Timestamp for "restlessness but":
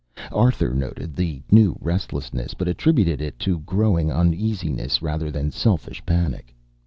1.79-2.67